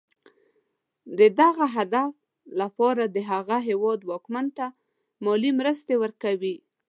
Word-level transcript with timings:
د 1.17 1.19
دغه 1.41 1.65
هدف 1.75 2.11
لپاره 2.59 3.03
د 3.15 3.17
هغه 3.31 3.57
هېواد 3.67 3.99
واکمن 4.09 4.45
ته 4.57 4.65
مالي 5.25 5.51
مرستې 5.59 5.93
ورکوي. 6.03 6.55